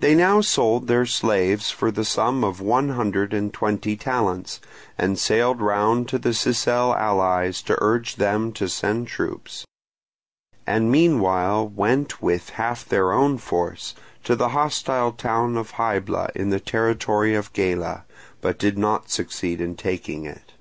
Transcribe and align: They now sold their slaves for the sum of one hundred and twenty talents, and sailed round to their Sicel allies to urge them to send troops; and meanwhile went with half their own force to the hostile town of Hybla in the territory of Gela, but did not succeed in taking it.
They 0.00 0.16
now 0.16 0.40
sold 0.40 0.88
their 0.88 1.06
slaves 1.06 1.70
for 1.70 1.92
the 1.92 2.04
sum 2.04 2.42
of 2.42 2.60
one 2.60 2.88
hundred 2.88 3.32
and 3.32 3.54
twenty 3.54 3.96
talents, 3.96 4.60
and 4.98 5.16
sailed 5.20 5.60
round 5.60 6.08
to 6.08 6.18
their 6.18 6.32
Sicel 6.32 6.92
allies 6.98 7.62
to 7.62 7.78
urge 7.80 8.16
them 8.16 8.50
to 8.54 8.68
send 8.68 9.06
troops; 9.06 9.64
and 10.66 10.90
meanwhile 10.90 11.68
went 11.68 12.20
with 12.20 12.50
half 12.58 12.84
their 12.88 13.12
own 13.12 13.38
force 13.38 13.94
to 14.24 14.34
the 14.34 14.48
hostile 14.48 15.12
town 15.12 15.56
of 15.56 15.74
Hybla 15.74 16.32
in 16.34 16.50
the 16.50 16.58
territory 16.58 17.36
of 17.36 17.52
Gela, 17.52 18.04
but 18.40 18.58
did 18.58 18.76
not 18.76 19.10
succeed 19.10 19.60
in 19.60 19.76
taking 19.76 20.24
it. 20.24 20.54